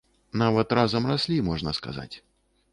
Нават 0.41 0.73
разам 0.79 1.03
раслі, 1.11 1.37
можна 1.53 1.77
сказаць. 1.83 2.11